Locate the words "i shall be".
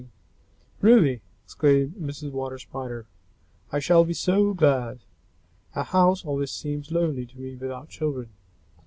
3.71-4.13